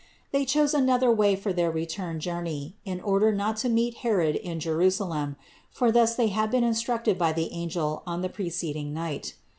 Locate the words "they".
0.31-0.45, 6.15-6.29